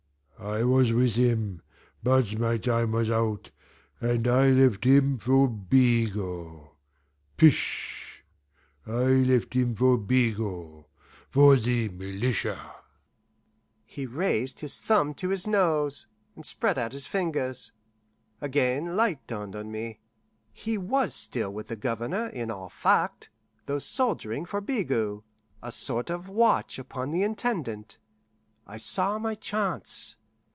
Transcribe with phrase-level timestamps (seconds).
[0.43, 1.61] "I was with him,
[2.01, 3.51] but my time was out,
[3.99, 6.63] and I left him for Bigot.
[7.37, 8.23] Pish!
[8.87, 10.85] I left him for Bigot,
[11.29, 12.73] for the militia!"
[13.85, 17.71] He raised his thumb to his nose, and spread out his fingers.
[18.41, 19.99] Again light dawned on me.
[20.51, 23.29] He was still with the Governor in all fact,
[23.67, 25.21] though soldiering for Bigot
[25.61, 27.99] a sort of watch upon the Intendant.
[28.65, 30.15] I saw my chance.